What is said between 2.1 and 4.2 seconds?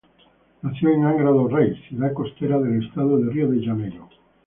costera del estado de Río de Janeiro.